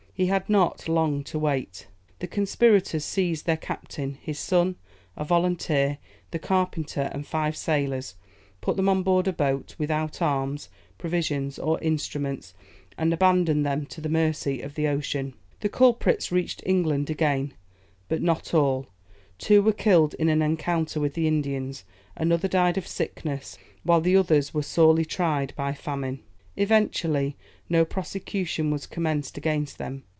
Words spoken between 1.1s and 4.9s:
to wait. The conspirators seized their captain, his son,